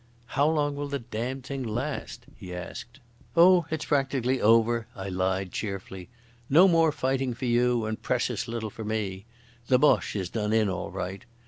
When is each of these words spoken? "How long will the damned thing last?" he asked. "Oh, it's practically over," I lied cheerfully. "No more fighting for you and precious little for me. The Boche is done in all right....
"How 0.25 0.49
long 0.49 0.75
will 0.75 0.87
the 0.87 0.97
damned 0.97 1.43
thing 1.43 1.61
last?" 1.61 2.25
he 2.35 2.55
asked. 2.55 2.99
"Oh, 3.37 3.67
it's 3.69 3.85
practically 3.85 4.41
over," 4.41 4.87
I 4.95 5.09
lied 5.09 5.51
cheerfully. 5.51 6.09
"No 6.49 6.67
more 6.67 6.91
fighting 6.91 7.35
for 7.35 7.45
you 7.45 7.85
and 7.85 8.01
precious 8.01 8.47
little 8.47 8.71
for 8.71 8.83
me. 8.83 9.25
The 9.67 9.77
Boche 9.77 10.15
is 10.15 10.31
done 10.31 10.53
in 10.53 10.69
all 10.69 10.89
right.... 10.89 11.23